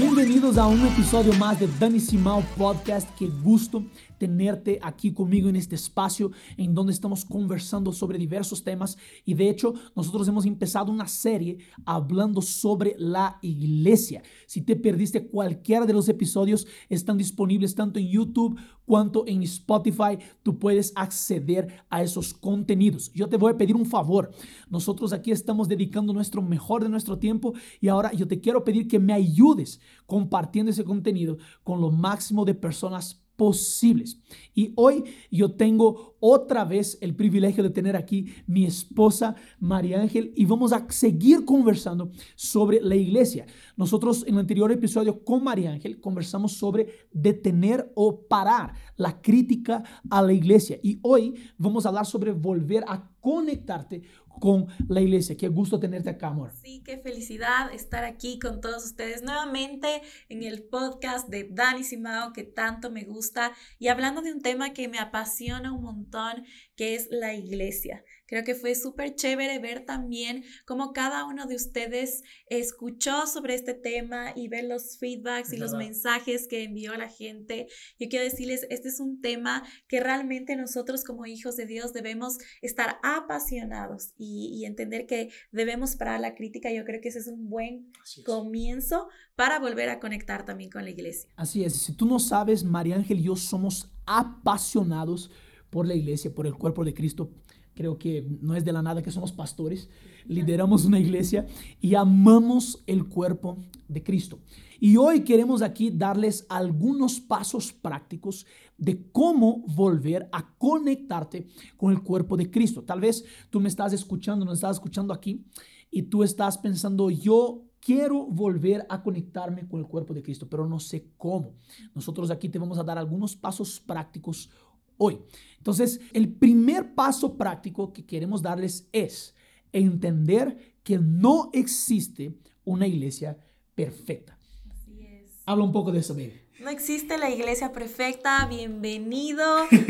[0.00, 3.08] Bienvenidos a un episodio más de Dani Simao Podcast.
[3.18, 3.82] Qué gusto
[4.18, 9.48] tenerte aquí conmigo en este espacio en donde estamos conversando sobre diversos temas y de
[9.48, 14.22] hecho nosotros hemos empezado una serie hablando sobre la iglesia.
[14.46, 20.18] Si te perdiste cualquiera de los episodios, están disponibles tanto en YouTube cuanto en Spotify.
[20.42, 23.12] Tú puedes acceder a esos contenidos.
[23.12, 24.30] Yo te voy a pedir un favor.
[24.68, 28.88] Nosotros aquí estamos dedicando nuestro mejor de nuestro tiempo y ahora yo te quiero pedir
[28.88, 34.18] que me ayudes compartiendo ese contenido con lo máximo de personas posibles.
[34.52, 40.32] Y hoy yo tengo otra vez el privilegio de tener aquí mi esposa María Ángel
[40.34, 43.46] y vamos a seguir conversando sobre la iglesia.
[43.76, 49.84] Nosotros en el anterior episodio con María Ángel conversamos sobre detener o parar la crítica
[50.10, 54.02] a la iglesia y hoy vamos a hablar sobre volver a conectarte
[54.38, 55.36] con la iglesia.
[55.36, 56.52] Qué gusto tenerte acá, amor.
[56.62, 62.32] Sí, qué felicidad estar aquí con todos ustedes nuevamente en el podcast de Dani Simao
[62.32, 66.44] que tanto me gusta y hablando de un tema que me apasiona un montón,
[66.78, 68.04] que es la iglesia.
[68.28, 73.74] Creo que fue súper chévere ver también cómo cada uno de ustedes escuchó sobre este
[73.74, 77.66] tema y ver los feedbacks y los mensajes que envió la gente.
[77.98, 82.38] Yo quiero decirles, este es un tema que realmente nosotros como hijos de Dios debemos
[82.62, 86.70] estar apasionados y, entender que debemos parar la crítica.
[86.70, 87.90] Yo creo que ese es un buen
[88.24, 91.28] comienzo para volver a conectar también con la iglesia.
[91.34, 95.30] Así es, si tú no sabes, María Ángel y yo somos apasionados
[95.70, 97.30] por la iglesia, por el cuerpo de Cristo.
[97.74, 99.88] Creo que no es de la nada que somos pastores,
[100.26, 101.46] lideramos una iglesia
[101.80, 104.40] y amamos el cuerpo de Cristo.
[104.80, 112.02] Y hoy queremos aquí darles algunos pasos prácticos de cómo volver a conectarte con el
[112.02, 112.82] cuerpo de Cristo.
[112.82, 115.44] Tal vez tú me estás escuchando, nos estás escuchando aquí
[115.90, 120.66] y tú estás pensando, yo quiero volver a conectarme con el cuerpo de Cristo, pero
[120.66, 121.54] no sé cómo.
[121.94, 124.50] Nosotros aquí te vamos a dar algunos pasos prácticos
[124.98, 125.20] hoy.
[125.56, 129.34] Entonces, el primer paso práctico que queremos darles es
[129.72, 133.38] entender que no existe una iglesia
[133.74, 134.38] perfecta.
[134.70, 135.42] Así es.
[135.46, 136.40] Habla un poco de eso, baby.
[136.58, 138.44] No existe la iglesia perfecta.
[138.50, 139.44] Bienvenido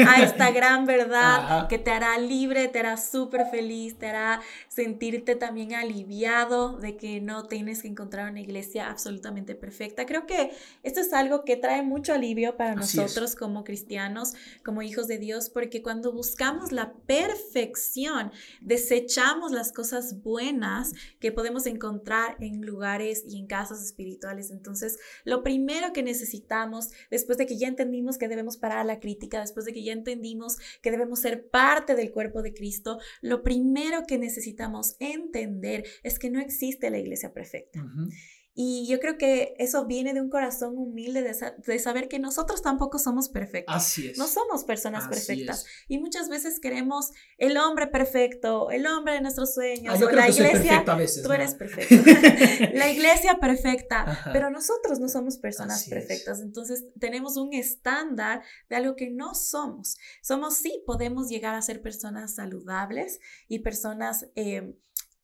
[0.06, 5.34] a esta gran verdad que te hará libre, te hará súper feliz, te hará sentirte
[5.34, 10.04] también aliviado de que no tienes que encontrar una iglesia absolutamente perfecta.
[10.04, 10.50] Creo que
[10.82, 15.48] esto es algo que trae mucho alivio para nosotros como cristianos, como hijos de Dios,
[15.48, 18.30] porque cuando buscamos la perfección,
[18.60, 24.50] desechamos las cosas buenas que podemos encontrar en lugares y en casas espirituales.
[24.50, 26.57] Entonces, lo primero que necesitamos
[27.10, 30.56] después de que ya entendimos que debemos parar la crítica, después de que ya entendimos
[30.82, 36.30] que debemos ser parte del cuerpo de Cristo, lo primero que necesitamos entender es que
[36.30, 37.84] no existe la iglesia perfecta.
[38.60, 42.98] Y yo creo que eso viene de un corazón humilde de, saber que nosotros tampoco
[42.98, 43.72] somos perfectos.
[43.72, 44.19] Así es.
[44.19, 45.64] No somos personas perfectas.
[45.86, 49.94] Y muchas veces queremos el hombre perfecto, el hombre de nuestros sueños.
[49.94, 50.78] Ah, la iglesia.
[50.84, 51.94] A veces, tú eres perfecto.
[52.74, 54.28] la iglesia perfecta.
[54.32, 56.41] Pero nosotros no somos personas perfectas.
[56.41, 59.98] Entonces tenemos un estándar de algo que no somos.
[60.20, 64.26] Somos, sí, podemos llegar a ser personas saludables y personas.
[64.34, 64.74] Eh,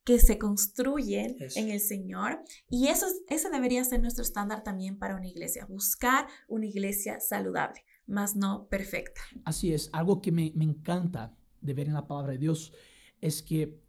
[0.04, 2.40] que se construyen en el Señor.
[2.68, 7.80] Y eso, ese debería ser nuestro estándar también para una iglesia, buscar una iglesia saludable,
[8.06, 9.20] más no perfecta.
[9.44, 12.72] Así es, algo que me, me encanta de ver en la palabra de Dios
[13.20, 13.80] es que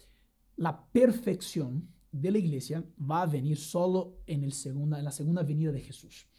[0.56, 5.44] la perfección de la iglesia va a venir solo en, el segunda, en la segunda
[5.44, 6.30] venida de Jesús,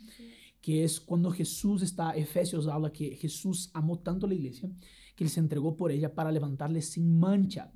[0.62, 4.70] que es cuando Jesús está, Efesios habla que Jesús amó tanto la iglesia
[5.14, 7.70] que él se entregó por ella para levantarle sin mancha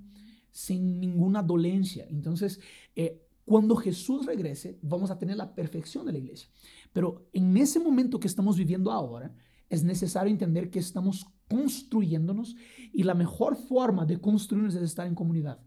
[0.53, 2.07] sin ninguna dolencia.
[2.09, 2.61] Entonces,
[2.97, 6.49] eh, cuando Jesús regrese, vamos a tener la perfección de la iglesia.
[6.93, 9.35] Pero en ese momento que estamos viviendo ahora,
[9.69, 12.57] es necesario entender que estamos construyéndonos
[12.93, 15.61] y la mejor forma de construirnos es estar en comunidad.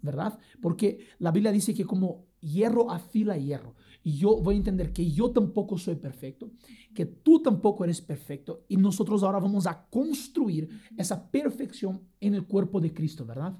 [0.00, 0.38] ¿Verdad?
[0.60, 3.74] Porque la Biblia dice que como hierro afila hierro.
[4.02, 6.50] Y yo voy a entender que yo tampoco soy perfecto,
[6.94, 8.64] que tú tampoco eres perfecto.
[8.68, 13.56] Y nosotros ahora vamos a construir esa perfección en el cuerpo de Cristo, ¿verdad?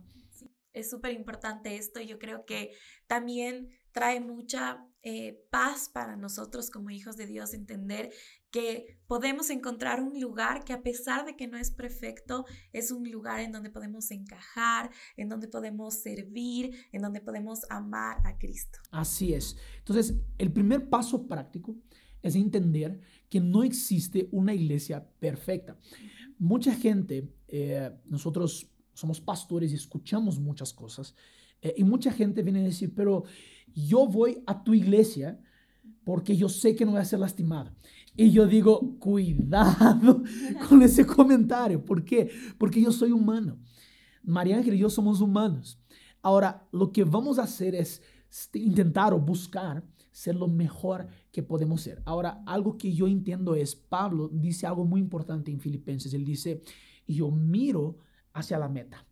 [0.72, 2.00] Es súper importante esto.
[2.00, 2.72] Yo creo que
[3.06, 8.10] también trae mucha eh, paz para nosotros como hijos de Dios entender
[8.50, 13.10] que podemos encontrar un lugar que a pesar de que no es perfecto, es un
[13.10, 18.78] lugar en donde podemos encajar, en donde podemos servir, en donde podemos amar a Cristo.
[18.90, 19.56] Así es.
[19.78, 21.76] Entonces, el primer paso práctico
[22.22, 25.76] es entender que no existe una iglesia perfecta.
[26.38, 31.14] Mucha gente, eh, nosotros somos pastores y escuchamos muchas cosas.
[31.60, 33.24] Eh, y mucha gente viene a decir, pero
[33.74, 35.40] yo voy a tu iglesia,
[36.04, 37.72] porque yo sé que no voy a ser lastimado.
[38.16, 40.22] Y yo digo, cuidado
[40.68, 41.84] con ese comentario.
[41.84, 42.30] ¿Por qué?
[42.58, 43.58] Porque yo soy humano.
[44.22, 45.78] María Ángel y yo somos humanos.
[46.20, 48.02] Ahora, lo que vamos a hacer es
[48.54, 52.02] intentar o buscar ser lo mejor que podemos ser.
[52.04, 56.12] Ahora, algo que yo entiendo es, Pablo dice algo muy importante en Filipenses.
[56.12, 56.62] Él dice,
[57.06, 57.98] yo miro
[58.32, 59.06] hacia la meta,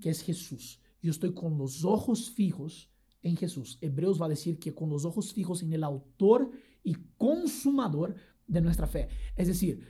[0.00, 0.80] que es Jesús.
[1.02, 2.90] Yo estoy con los ojos fijos
[3.22, 3.78] en Jesús.
[3.80, 6.50] Hebreos va a decir que con los ojos fijos en el autor
[6.82, 8.14] y consumador
[8.46, 9.08] de nuestra fe.
[9.34, 9.86] Es decir,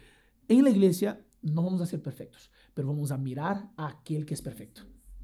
[0.49, 4.35] en la iglesia no vamos a ser perfectos, pero vamos a mirar a aquel que
[4.35, 4.83] es perfecto,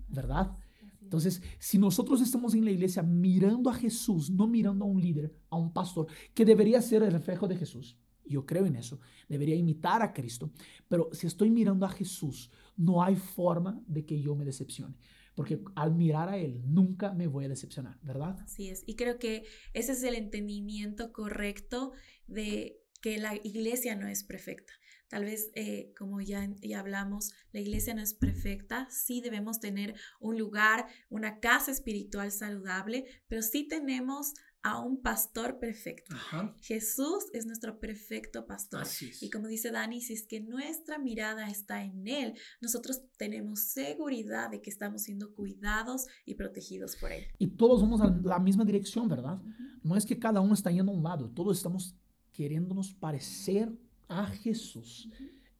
[0.09, 0.57] ¿verdad?
[1.01, 5.35] Entonces, si nosotros estamos en la iglesia mirando a Jesús, no mirando a un líder,
[5.51, 9.57] a un pastor, que debería ser el reflejo de Jesús, yo creo en eso, debería
[9.57, 10.51] imitar a Cristo,
[10.89, 14.97] pero si estoy mirando a Jesús, no hay forma de que yo me decepcione
[15.35, 18.39] porque al mirar a Él nunca me voy a decepcionar, ¿verdad?
[18.41, 21.93] Así es, y creo que ese es el entendimiento correcto
[22.27, 24.73] de que la iglesia no es perfecta.
[25.09, 29.95] Tal vez, eh, como ya, ya hablamos, la iglesia no es perfecta, sí debemos tener
[30.21, 34.33] un lugar, una casa espiritual saludable, pero sí tenemos
[34.63, 36.15] a un pastor perfecto.
[36.61, 38.87] Jesús es nuestro perfecto pastor.
[39.21, 44.51] Y como dice Dani, si es que nuestra mirada está en Él, nosotros tenemos seguridad
[44.51, 47.25] de que estamos siendo cuidados y protegidos por Él.
[47.39, 49.41] Y todos vamos a la misma dirección, ¿verdad?
[49.83, 51.97] No es que cada uno está yendo a un lado, todos estamos
[52.33, 53.73] queriéndonos parecer
[54.09, 55.11] a Jesús.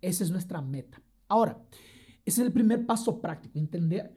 [0.01, 1.03] Esa es nuestra meta.
[1.29, 1.61] Ahora,
[2.25, 4.17] ese es el primer paso práctico, entender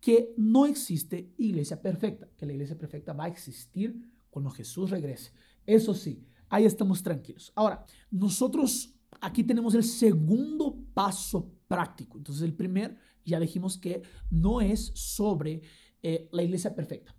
[0.00, 5.30] que no existe iglesia perfecta, que la iglesia perfecta va a existir cuando Jesús regrese.
[5.66, 7.52] Eso sí, ahí estamos tranquilos.
[7.54, 12.16] Ahora, nosotros aquí tenemos el segundo paso práctico.
[12.16, 15.62] Entonces, el primer, ya dijimos que no es sobre
[16.02, 17.14] eh, la iglesia perfecta.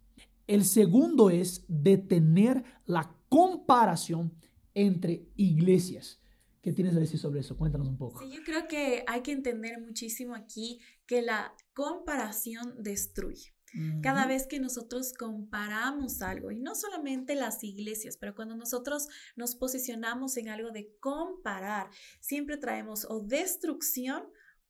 [0.48, 4.33] El segundo es detener la comparación
[4.74, 6.19] entre iglesias.
[6.62, 7.56] ¿Qué tienes a decir sobre eso?
[7.56, 8.21] Cuéntanos un poco.
[8.21, 13.52] Sí, yo creo que hay que entender muchísimo aquí que la comparación destruye.
[14.01, 19.55] Cada vez que nosotros comparamos algo, y no solamente las iglesias, pero cuando nosotros nos
[19.55, 21.89] posicionamos en algo de comparar,
[22.19, 24.23] siempre traemos o destrucción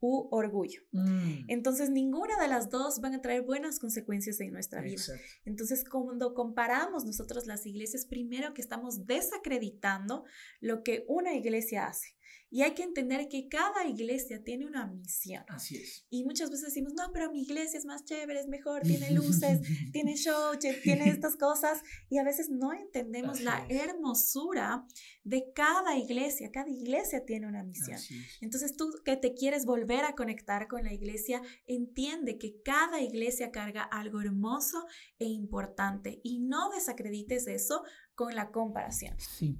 [0.03, 0.81] u orgullo.
[0.91, 1.45] Mm.
[1.47, 5.01] Entonces, ninguna de las dos van a traer buenas consecuencias en nuestra vida.
[5.45, 10.25] Entonces, cuando comparamos nosotros las iglesias, primero que estamos desacreditando
[10.59, 12.17] lo que una iglesia hace.
[12.53, 15.43] Y hay que entender que cada iglesia tiene una misión.
[15.47, 16.05] Así es.
[16.11, 19.59] Y muchas veces decimos, no, pero mi iglesia es más chévere, es mejor, tiene luces,
[19.91, 21.81] tiene show, tiene estas cosas.
[22.09, 24.85] Y a veces no entendemos la hermosura
[25.23, 26.51] de cada iglesia.
[26.51, 27.97] Cada iglesia tiene una misión.
[28.39, 33.51] Entonces tú que te quieres volver a conectar con la iglesia, entiende que cada iglesia
[33.51, 34.85] carga algo hermoso
[35.17, 36.19] e importante.
[36.23, 37.83] Y no desacredites eso
[38.13, 39.15] con la comparación.
[39.17, 39.57] Sí,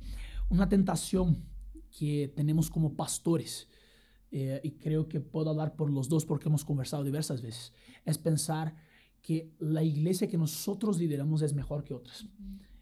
[0.49, 1.52] una tentación
[1.97, 3.67] que tenemos como pastores,
[4.31, 7.71] eh, y creo que puedo hablar por los dos porque hemos conversado diversas veces,
[8.03, 8.75] es pensar
[9.21, 12.25] que la iglesia que nosotros lideramos es mejor que otras.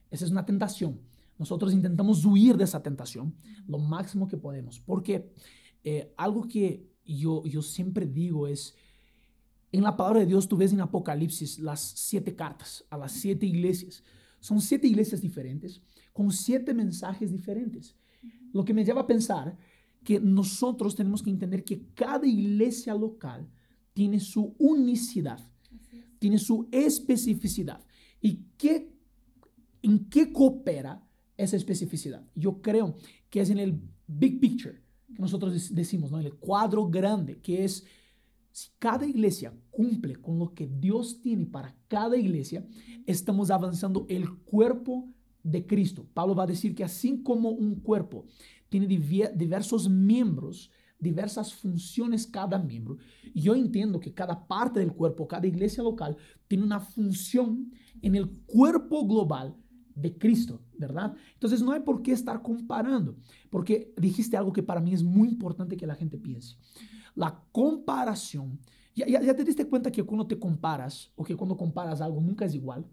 [0.10, 1.02] Esa es una tentación.
[1.38, 3.36] Nosotros intentamos huir de esa tentación
[3.68, 5.34] lo máximo que podemos, porque
[5.84, 8.76] eh, algo que yo, yo siempre digo es,
[9.74, 13.46] en la palabra de Dios tú ves en Apocalipsis las siete cartas a las siete
[13.46, 14.04] iglesias.
[14.40, 15.82] Son siete iglesias diferentes,
[16.14, 17.96] con siete mensajes diferentes.
[18.54, 19.58] Lo que me lleva a pensar
[20.04, 23.48] que nosotros tenemos que entender que cada iglesia local
[23.94, 25.40] tiene su unicidad,
[26.20, 27.84] tiene su especificidad.
[28.20, 28.92] ¿Y qué,
[29.82, 31.04] en qué coopera
[31.38, 32.26] esa especificidad?
[32.36, 32.96] Yo creo
[33.30, 34.82] que es en el big picture,
[35.14, 36.20] que nosotros decimos, ¿no?
[36.20, 37.86] el cuadro grande, que es
[38.52, 42.66] si cada iglesia cumple con lo que Dios tiene para cada iglesia,
[43.06, 45.08] estamos avanzando el cuerpo
[45.44, 46.08] de Cristo.
[46.14, 48.26] Pablo va a decir que así como un cuerpo
[48.70, 52.98] tiene diversos miembros, diversas funciones cada miembro,
[53.34, 56.16] yo entiendo que cada parte del cuerpo, cada iglesia local,
[56.48, 57.72] tiene una función
[58.02, 59.56] en el cuerpo global
[59.96, 61.14] de Cristo, ¿verdad?
[61.34, 63.18] Entonces no hay por qué estar comparando,
[63.50, 66.56] porque dijiste algo que para mí es muy importante que la gente piense.
[67.16, 68.60] La comparación,
[68.96, 72.46] ya, ya, te diste cuenta que cuando te comparas, o que cuando comparas algo nunca
[72.46, 72.86] es igual,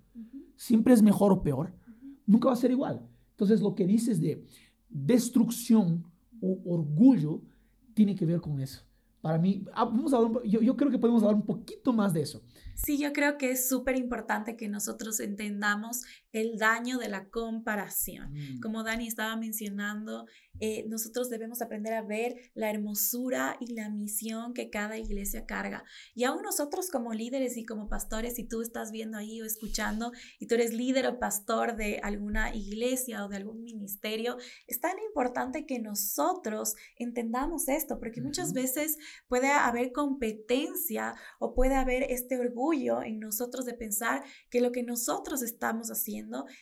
[0.57, 1.73] siempre es mejor o peor
[2.29, 3.05] nunca va a ser igual.
[3.31, 4.45] Entonces, lo que dices de
[4.89, 6.05] destrucción
[6.41, 7.43] o orgullo
[7.95, 8.85] tiene que ver con eso.
[9.21, 12.23] Para mí, ah, vamos a yo, yo creo que podemos hablar un poquito más de
[12.23, 12.41] eso.
[12.75, 18.33] Sí, yo creo que es súper importante que nosotros entendamos el daño de la comparación.
[18.33, 18.61] Mm.
[18.61, 20.27] Como Dani estaba mencionando,
[20.61, 25.85] eh, nosotros debemos aprender a ver la hermosura y la misión que cada iglesia carga.
[26.15, 30.13] Y aún nosotros como líderes y como pastores, si tú estás viendo ahí o escuchando
[30.39, 34.99] y tú eres líder o pastor de alguna iglesia o de algún ministerio, es tan
[34.99, 38.97] importante que nosotros entendamos esto, porque muchas veces
[39.29, 44.83] puede haber competencia o puede haber este orgullo en nosotros de pensar que lo que
[44.83, 46.19] nosotros estamos haciendo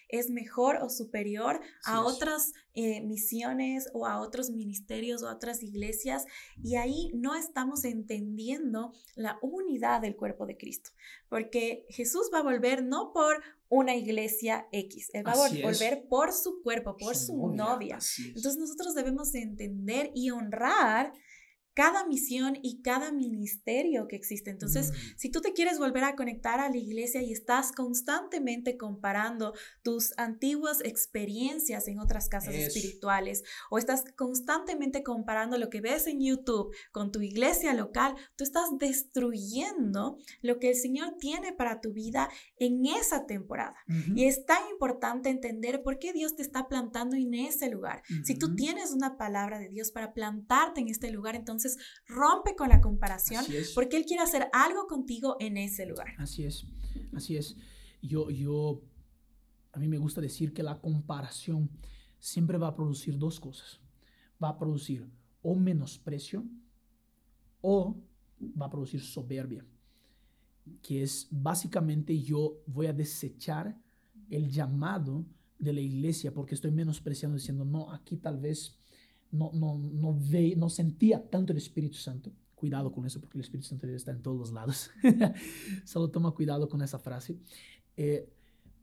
[0.09, 5.63] es mejor o superior a otras eh, misiones o a otros ministerios o a otras
[5.63, 6.25] iglesias
[6.63, 10.91] y ahí no estamos entendiendo la unidad del cuerpo de Cristo,
[11.29, 16.33] porque Jesús va a volver no por una iglesia X, Él va a volver por
[16.33, 17.99] su cuerpo, por su, novia.
[18.27, 21.13] Entonces nosotros debemos entender y honrar
[21.77, 24.51] cada misión y cada ministerio que existe.
[24.51, 24.95] Entonces, mm.
[25.19, 29.53] si tú te quieres volver a conectar a la iglesia y estás constantemente comparando
[29.83, 36.23] tus antiguas experiencias en otras casas espirituales o estás constantemente comparando lo que ves en
[36.23, 41.93] YouTube con tu iglesia local, tú estás destruyendo lo que el Señor tiene para tu
[41.93, 43.77] vida en esa temporada.
[44.15, 48.03] Y es tan importante entender por qué Dios te está plantando en ese lugar.
[48.25, 51.66] Si tú tienes una palabra de Dios para plantarte en este lugar, entonces
[52.07, 53.45] rompe con la comparación
[53.75, 56.09] porque Él quiere hacer algo contigo en ese lugar.
[56.19, 56.67] Así es,
[57.15, 57.57] así es.
[58.03, 58.83] Yo, yo,
[59.73, 61.71] a mí me gusta decir que la comparación
[62.19, 63.81] siempre va a producir dos cosas.
[64.43, 65.09] Va a producir
[65.43, 66.45] o menosprecio
[67.61, 67.97] o
[68.61, 69.65] va a producir soberbia,
[70.83, 73.81] que es básicamente yo voy a desechar
[74.31, 75.25] el llamado
[75.59, 78.77] de la iglesia porque estoy menospreciando diciendo, no, aquí tal vez
[79.31, 82.33] no, no, no, ve, no sentía tanto el Espíritu Santo.
[82.55, 84.91] Cuidado con eso porque el Espíritu Santo está en todos los lados.
[85.85, 87.39] Solo toma cuidado con esa frase.
[87.97, 88.29] Eh,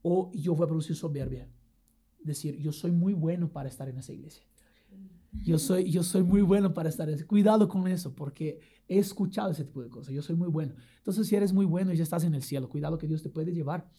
[0.01, 1.47] o yo voy a producir soberbia.
[2.23, 4.43] Decir, yo soy muy bueno para estar en esa iglesia.
[5.43, 7.25] Yo soy, yo soy muy bueno para estar en esa.
[7.25, 10.13] Cuidado con eso porque he escuchado ese tipo de cosas.
[10.13, 10.75] Yo soy muy bueno.
[10.97, 13.29] Entonces, si eres muy bueno y ya estás en el cielo, cuidado que Dios te
[13.29, 13.89] puede llevar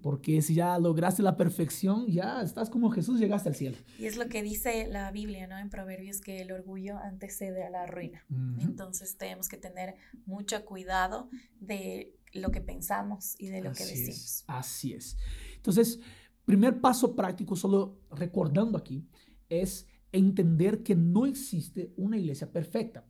[0.00, 3.76] porque si ya lograste la perfección, ya estás como Jesús, llegaste al cielo.
[3.98, 5.58] Y es lo que dice la Biblia, ¿no?
[5.58, 8.24] En Proverbios, que el orgullo antecede a la ruina.
[8.60, 11.28] Entonces tenemos que tener mucho cuidado
[11.60, 14.44] de lo que pensamos y de lo que decimos.
[14.46, 15.16] así es.
[15.56, 15.98] Entonces,
[16.44, 19.08] primer paso práctico, solo recordando aquí,
[19.48, 23.06] es entender que no existe una iglesia perfecta.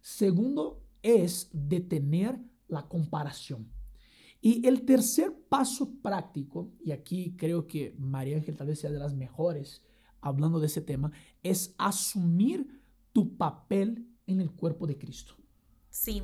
[0.00, 3.70] Segundo, es detener la comparación.
[4.40, 8.98] Y el tercer paso práctico, y aquí creo que María Ángel tal vez sea de
[8.98, 9.84] las mejores
[10.20, 12.80] hablando de ese tema, es asumir
[13.12, 15.36] tu papel en el cuerpo de Cristo.
[15.90, 16.22] Sí,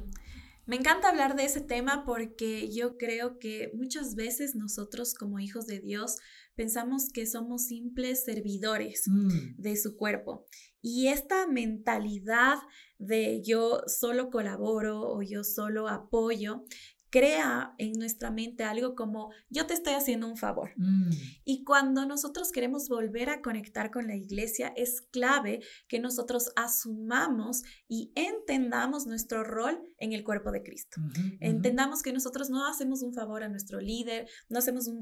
[0.66, 5.66] me encanta hablar de ese tema porque yo creo que muchas veces nosotros como hijos
[5.66, 6.16] de Dios
[6.54, 9.60] pensamos que somos simples servidores mm.
[9.60, 10.46] de su cuerpo.
[10.80, 12.58] Y esta mentalidad
[12.98, 16.64] de yo solo colaboro o yo solo apoyo
[17.14, 20.72] crea en nuestra mente algo como yo te estoy haciendo un favor.
[20.74, 21.10] Mm.
[21.44, 27.62] Y cuando nosotros queremos volver a conectar con la iglesia, es clave que nosotros asumamos
[27.86, 31.00] y entendamos nuestro rol en el cuerpo de Cristo.
[31.38, 35.00] Entendamos que nosotros no hacemos un favor a nuestro líder, no hacemos un,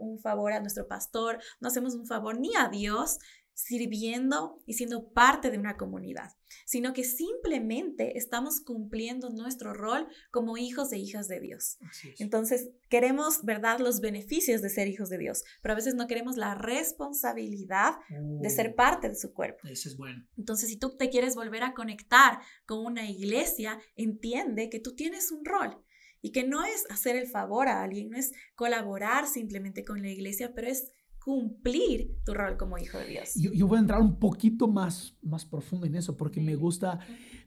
[0.00, 3.20] un favor a nuestro pastor, no hacemos un favor ni a Dios,
[3.54, 6.32] sirviendo y siendo parte de una comunidad,
[6.66, 11.78] sino que simplemente estamos cumpliendo nuestro rol como hijos e hijas de Dios.
[12.18, 16.36] Entonces, queremos, ¿verdad?, los beneficios de ser hijos de Dios, pero a veces no queremos
[16.36, 18.74] la responsabilidad de ser uh.
[18.74, 19.68] parte de su cuerpo.
[19.68, 20.26] Eso es bueno.
[20.36, 25.30] Entonces, si tú te quieres volver a conectar con una iglesia, entiende que tú tienes
[25.30, 25.80] un rol
[26.20, 30.08] y que no es hacer el favor a alguien, no es colaborar simplemente con la
[30.08, 30.90] iglesia, pero es
[31.24, 33.32] cumplir tu rol como hijo de Dios.
[33.34, 36.98] Yo, voy a entrar un poquito más, más profundo en eso porque me gusta,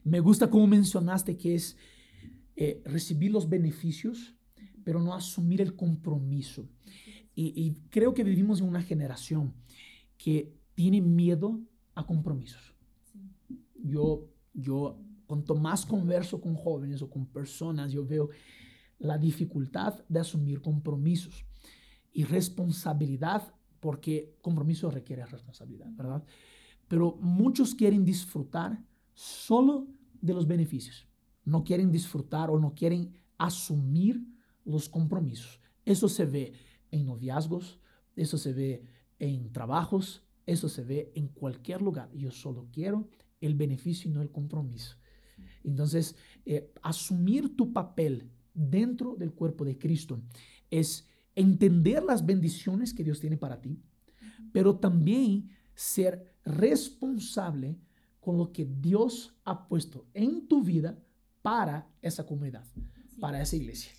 [0.02, 1.76] me gusta como mencionaste que es
[2.56, 4.34] eh, recibir los beneficios,
[4.82, 6.68] pero no asumir el compromiso.
[7.36, 9.54] Y, creo que vivimos en una generación
[10.16, 11.60] que tiene miedo
[11.94, 12.74] a compromisos.
[13.76, 18.30] Yo, yo, cuanto más converso con jóvenes o con personas, yo veo
[18.98, 21.44] la dificultad de asumir compromisos
[22.12, 26.24] y responsabilidad porque compromiso requiere responsabilidad, ¿verdad?
[26.88, 28.82] Pero muchos quieren disfrutar
[29.14, 29.86] solo
[30.20, 31.06] de los beneficios,
[31.44, 34.26] no quieren disfrutar o no quieren asumir
[34.64, 35.60] los compromisos.
[35.84, 36.52] Eso se ve
[36.90, 37.80] en noviazgos,
[38.16, 38.84] eso se ve
[39.18, 42.10] en trabajos, eso se ve en cualquier lugar.
[42.14, 43.08] Yo solo quiero
[43.40, 44.96] el beneficio y no el compromiso.
[45.62, 50.20] Entonces, eh, asumir tu papel dentro del cuerpo de Cristo
[50.70, 51.06] es
[51.38, 53.80] entender las bendiciones que Dios tiene para ti,
[54.52, 57.78] pero también ser responsable
[58.20, 60.98] con lo que Dios ha puesto en tu vida
[61.40, 62.64] para esa comunidad,
[63.20, 63.92] para esa iglesia.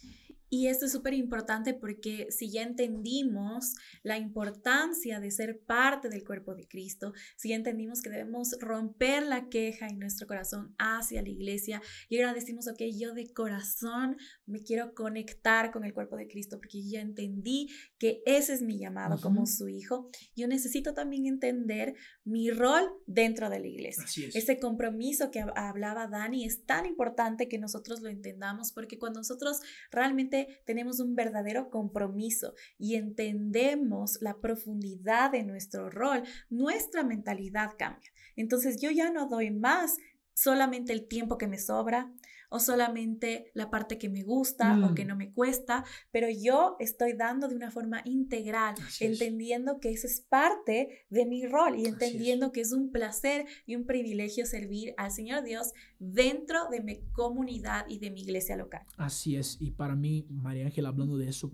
[0.49, 6.23] Y esto es súper importante porque si ya entendimos la importancia de ser parte del
[6.23, 11.21] cuerpo de Cristo, si ya entendimos que debemos romper la queja en nuestro corazón hacia
[11.21, 16.17] la iglesia y ahora decimos, ok, yo de corazón me quiero conectar con el cuerpo
[16.17, 20.93] de Cristo porque ya entendí que ese es mi llamado como su hijo, yo necesito
[20.93, 24.05] también entender mi rol dentro de la iglesia.
[24.33, 29.59] Ese compromiso que hablaba Dani es tan importante que nosotros lo entendamos porque cuando nosotros
[29.91, 38.09] realmente tenemos un verdadero compromiso y entendemos la profundidad de nuestro rol, nuestra mentalidad cambia.
[38.35, 39.97] Entonces yo ya no doy más
[40.33, 42.11] solamente el tiempo que me sobra
[42.49, 45.07] o solamente la parte que me gusta o que mm.
[45.07, 50.21] no me cuesta, pero yo estoy dando de una forma integral, entendiendo que eso es
[50.21, 55.11] parte de mi rol y entendiendo que es un placer y un privilegio servir al
[55.11, 58.81] Señor Dios dentro de mi comunidad y de mi iglesia local.
[58.97, 61.51] Así es, y para mí, María Ángela, hablando de eso,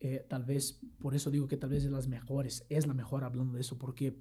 [0.00, 3.24] eh, tal vez, por eso digo que tal vez es las mejores, es la mejor
[3.24, 4.16] hablando de eso, porque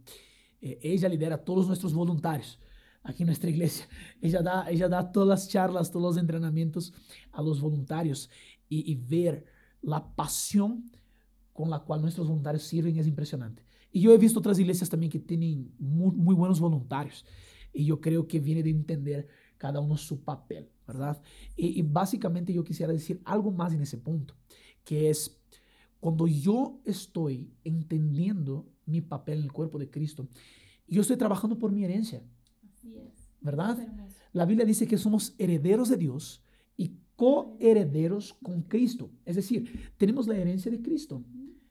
[0.61, 2.59] eh, ella lidera a todos nuestros voluntarios
[3.05, 3.87] aquí en nuestra iglesia.
[4.21, 6.93] Ella da, da todas las charlas, todos los entrenamientos
[7.31, 8.29] a los voluntarios
[8.67, 9.45] y, ver
[9.81, 10.91] la pasión
[11.53, 13.63] con la cual nuestros voluntarios sirven es impresionante.
[13.91, 17.25] Y yo he visto otras iglesias también que tienen muy, buenos voluntarios
[17.71, 21.21] y yo creo que viene de entender cada uno su papel, ¿verdad?
[21.55, 24.35] Y básicamente yo quisiera decir algo más en ese punto,
[24.83, 25.39] que es
[25.99, 30.27] cuando yo estoy entendiendo mi papel en el cuerpo de Cristo,
[30.87, 32.21] yo estoy trabajando por mi herencia.
[33.41, 33.77] ¿Verdad?
[34.33, 36.43] La Biblia dice que somos herederos de Dios
[36.75, 39.11] y coherederos con Cristo.
[39.23, 41.23] Es decir, tenemos la herencia de Cristo.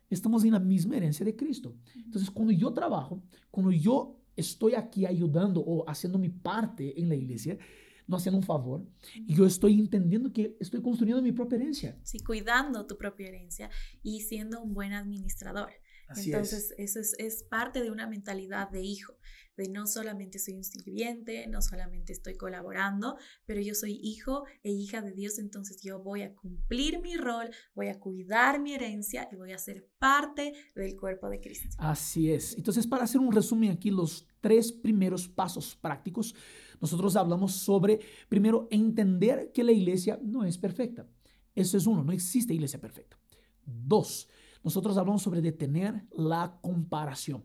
[0.09, 1.76] Estamos en la misma herencia de Cristo.
[1.97, 7.16] Entonces, cuando yo trabajo, cuando yo estoy aquí ayudando o haciendo mi parte en la
[7.16, 7.59] iglesia,
[8.06, 11.99] no haciendo un favor, y yo estoy entendiendo que estoy construyendo mi propia herencia.
[12.02, 13.71] Sí, cuidando tu propia herencia
[14.02, 15.71] y siendo un buen administrador.
[16.08, 19.17] Entonces, eso es, es, parte de una mentalidad de hijo,
[19.56, 24.71] de no solamente soy un sirviente, no solamente estoy colaborando, pero yo soy hijo e
[24.71, 29.28] hija de Dios, entonces yo voy a cumplir mi rol, voy a cuidar mi herencia
[29.30, 31.69] y voy a ser parte del cuerpo de Cristo.
[31.78, 32.56] Así es.
[32.56, 36.34] Entonces, para hacer un resumen aquí, los tres primeros pasos prácticos,
[36.80, 41.06] nosotros hablamos sobre, primero, entender que la iglesia no es perfecta.
[41.54, 43.19] Eso es uno, no existe iglesia perfecta.
[43.64, 44.28] Dos,
[44.64, 47.44] nosotros hablamos sobre detener la comparación.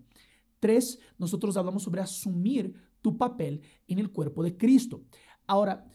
[0.59, 5.03] Tres, nosotros hablamos sobre asumir tu papel en el cuerpo de Cristo.
[5.45, 5.85] Ahora,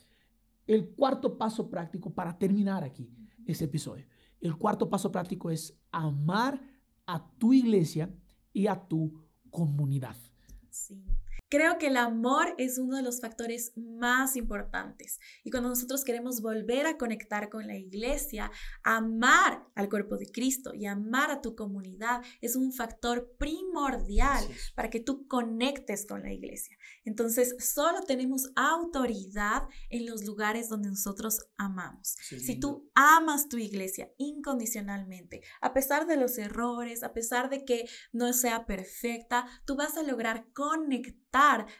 [0.66, 3.10] el cuarto paso práctico para terminar aquí
[3.46, 4.06] ese episodio.
[4.40, 6.60] El cuarto paso práctico es amar
[7.06, 8.14] a tu iglesia
[8.52, 10.16] y a tu comunidad.
[10.70, 11.04] Sí.
[11.54, 15.20] Creo que el amor es uno de los factores más importantes.
[15.44, 18.50] Y cuando nosotros queremos volver a conectar con la iglesia,
[18.82, 24.90] amar al cuerpo de Cristo y amar a tu comunidad es un factor primordial para
[24.90, 26.76] que tú conectes con la iglesia.
[27.04, 32.16] Entonces, solo tenemos autoridad en los lugares donde nosotros amamos.
[32.18, 37.88] si tú amas tu iglesia incondicionalmente, a pesar de los errores, a pesar de que
[38.12, 41.23] no sea perfecta, tú vas a lograr conectar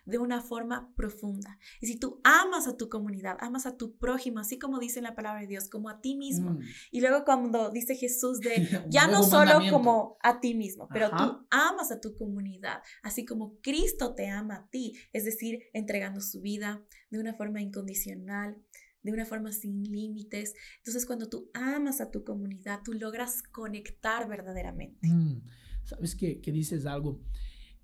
[0.04, 1.58] de una forma profunda.
[1.80, 5.14] Y si tú amas a tu comunidad, amas a tu prójimo, así como dice la
[5.14, 6.54] palabra de Dios, como a ti mismo.
[6.54, 6.60] Mm.
[6.90, 11.46] Y luego cuando dice Jesús de, ya no solo como a ti mismo, pero tú
[11.50, 16.40] amas a tu comunidad, así como Cristo te ama a ti, es decir, entregando su
[16.40, 18.56] vida de una forma incondicional,
[19.02, 20.54] de una forma sin límites.
[20.78, 25.06] Entonces, cuando tú amas a tu comunidad, tú logras conectar verdaderamente.
[25.06, 25.42] Mm.
[25.84, 27.20] ¿Sabes qué, que dices algo?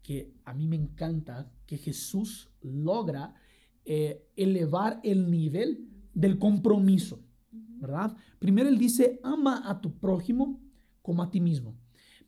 [0.02, 3.34] Que a mí me encanta que Jesús logra
[3.84, 8.16] eh, elevar el nivel del compromiso, ¿verdad?
[8.38, 10.60] Primero él dice, ama a tu prójimo
[11.02, 11.76] como a ti mismo.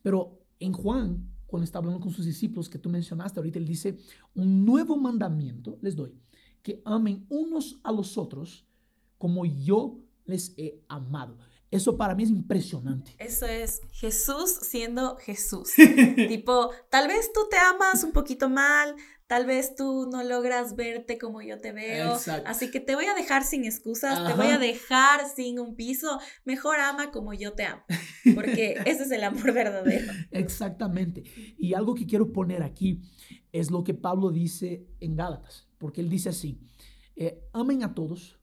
[0.01, 3.97] Pero en Juan, cuando está hablando con sus discípulos que tú mencionaste ahorita, él dice,
[4.33, 6.13] un nuevo mandamiento les doy,
[6.61, 8.65] que amen unos a los otros
[9.17, 11.37] como yo les he amado.
[11.73, 13.15] Eso para mí es impresionante.
[13.17, 15.71] Eso es Jesús siendo Jesús.
[16.27, 21.17] tipo, tal vez tú te amas un poquito mal, tal vez tú no logras verte
[21.17, 22.19] como yo te veo.
[22.45, 26.19] Así que te voy a dejar sin excusas, te voy a dejar sin un piso.
[26.45, 27.83] Mejor ama como yo te amo,
[28.35, 30.13] porque ese es el amor verdadero.
[30.29, 31.23] Exactamente.
[31.57, 33.01] Y algo que quiero poner aquí
[33.51, 36.59] es lo que Pablo dice en Gálatas, porque él dice así,
[37.15, 38.39] eh, amen a todos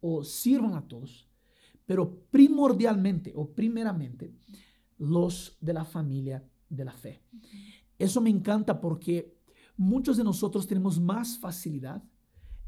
[0.00, 1.25] o sirvan a todos
[1.86, 4.34] pero primordialmente o primeramente
[4.98, 7.22] los de la familia de la fe.
[7.98, 9.38] eso me encanta porque
[9.76, 12.02] muchos de nosotros tenemos más facilidad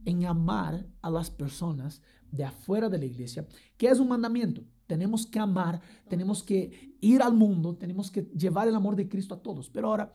[0.04, 2.00] en amar a las personas
[2.30, 4.62] de afuera de la iglesia, que es un mandamiento.
[4.86, 9.34] Tenemos que amar, tenemos que ir al mundo, tenemos que llevar el amor de Cristo
[9.34, 9.68] a todos.
[9.68, 10.14] Pero ahora,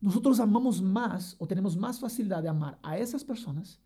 [0.00, 3.80] nosotros amamos más o tenemos más facilidad de amar a esas personas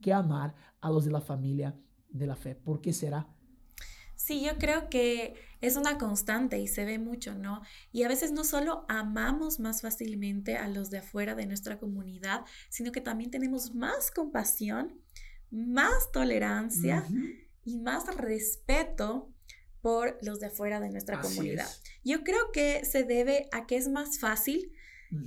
[0.00, 1.78] que amar a los de la familia
[2.08, 2.54] de la fe.
[2.54, 3.26] ¿Por qué será?
[4.18, 7.62] Sí, yo creo que es una constante y se ve mucho, ¿no?
[7.92, 12.44] Y a veces no solo amamos más fácilmente a los de afuera de nuestra comunidad,
[12.68, 15.00] sino que también tenemos más compasión,
[15.50, 17.06] más tolerancia
[17.64, 19.32] y más respeto
[19.80, 21.68] por los de afuera de nuestra comunidad.
[22.04, 24.72] Yo creo que se debe a que es más fácil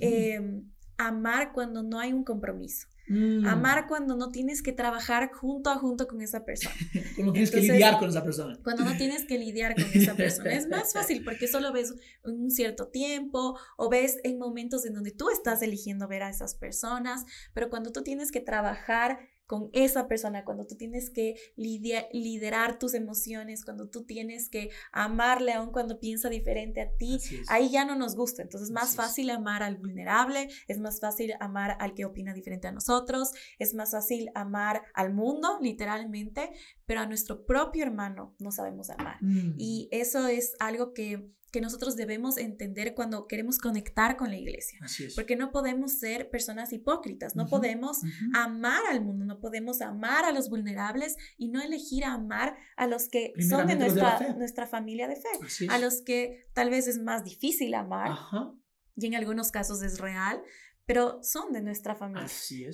[0.00, 2.88] em, amar cuando no hay un compromiso.
[3.12, 3.46] Mm.
[3.46, 6.74] Amar cuando no tienes que trabajar junto a junto con esa persona.
[7.14, 8.58] cuando tienes que lidiar con esa persona.
[8.64, 10.50] Cuando no tienes que lidiar con esa persona.
[10.52, 11.94] es más fácil porque solo ves
[12.24, 16.54] un cierto tiempo o ves en momentos en donde tú estás eligiendo ver a esas
[16.54, 19.18] personas, pero cuando tú tienes que trabajar
[19.52, 25.52] con esa persona, cuando tú tienes que liderar tus emociones, cuando tú tienes que amarle
[25.52, 28.40] aun cuando piensa diferente a ti, ahí ya no nos gusta.
[28.40, 32.68] Entonces es más fácil amar al vulnerable, es más fácil amar al que opina diferente
[32.68, 36.50] a nosotros, es más fácil amar al mundo, literalmente,
[36.86, 39.16] pero a nuestro propio hermano no sabemos amar.
[39.20, 39.54] Mm.
[39.58, 44.80] Y eso es algo que que nosotros debemos entender cuando queremos conectar con la iglesia.
[45.14, 48.00] Porque no podemos ser personas hipócritas, no podemos
[48.34, 53.08] amar al mundo, no podemos amar a los vulnerables y no elegir amar a los
[53.08, 57.22] que son de nuestra, nuestra familia de fe, a los que tal vez es más
[57.22, 58.12] difícil amar
[58.96, 60.42] y en algunos casos es real,
[60.86, 62.28] pero son de nuestra familia.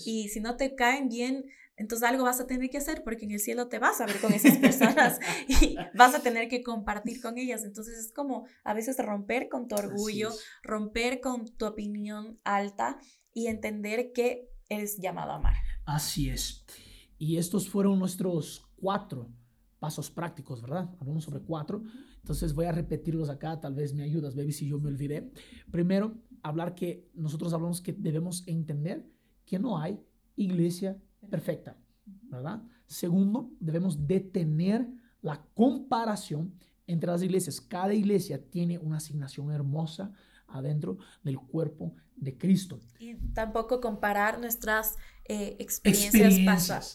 [0.07, 1.47] Y si no te caen bien,
[1.79, 4.21] entonces algo vas a tener que hacer porque en el cielo te vas a ver
[4.21, 7.65] con esas personas y vas a tener que compartir con ellas.
[7.65, 10.31] Entonces es como a veces romper con tu orgullo,
[10.63, 12.99] romper con tu opinión alta
[13.33, 15.55] y entender que eres llamado a amar.
[15.87, 16.65] Así es.
[17.17, 19.33] Y estos fueron nuestros cuatro
[19.79, 20.91] pasos prácticos, ¿verdad?
[21.01, 21.85] Hablamos sobre cuatro.
[22.17, 25.31] Entonces voy a repetirlos acá, tal vez me ayudas, baby, si yo me olvidé.
[25.71, 29.09] Primero, hablar que nosotros hablamos que debemos entender
[29.47, 30.01] que no hay
[30.35, 32.63] iglesia perfecta, ¿verdad?
[32.87, 34.89] Segundo, debemos detener
[35.21, 36.55] la comparación
[36.87, 37.61] entre las iglesias.
[37.61, 40.13] Cada iglesia tiene una asignación hermosa
[40.47, 42.81] adentro del cuerpo de Cristo.
[42.99, 46.39] Y tampoco comparar nuestras eh, experiencias,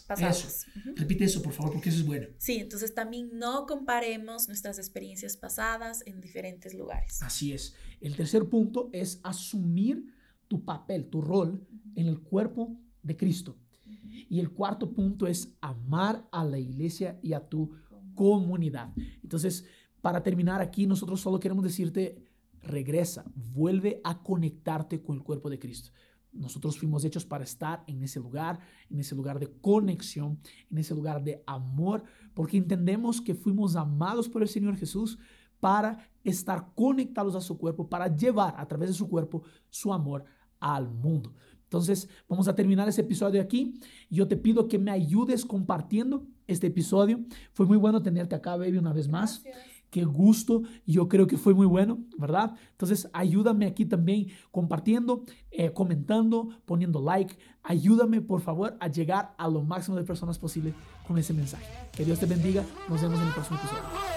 [0.06, 0.66] pasadas.
[0.96, 2.28] Repite eso, por favor, porque eso es bueno.
[2.38, 7.22] Sí, entonces también no comparemos nuestras experiencias pasadas en diferentes lugares.
[7.22, 7.74] Así es.
[8.00, 10.04] El tercer punto es asumir
[10.48, 13.56] tu papel, tu rol en el cuerpo de Cristo.
[14.28, 17.72] Y el cuarto punto es amar a la iglesia y a tu
[18.14, 18.92] comunidad.
[19.22, 19.64] Entonces,
[20.00, 22.22] para terminar aquí, nosotros solo queremos decirte,
[22.62, 25.90] regresa, vuelve a conectarte con el cuerpo de Cristo.
[26.32, 28.58] Nosotros fuimos hechos para estar en ese lugar,
[28.90, 30.40] en ese lugar de conexión,
[30.70, 32.02] en ese lugar de amor,
[32.34, 35.18] porque entendemos que fuimos amados por el Señor Jesús
[35.60, 40.24] para estar conectados a su cuerpo, para llevar a través de su cuerpo su amor
[40.58, 41.34] al mundo.
[41.74, 43.80] Entonces, vamos a terminar ese episodio aquí.
[44.08, 47.24] Yo te pido que me ayudes compartiendo este episodio.
[47.52, 49.42] Fue muy bueno tenerte acá, baby, una vez más.
[49.90, 52.54] Qué gusto, yo creo que fue muy bueno, ¿verdad?
[52.70, 57.36] Entonces, ayúdame aquí también compartiendo, eh, comentando, poniendo like.
[57.64, 60.74] Ayúdame, por favor, a llegar a lo máximo de personas posible
[61.08, 61.66] con ese mensaje.
[61.92, 62.64] Que Dios te bendiga.
[62.88, 64.13] Nos vemos en el próximo episodio.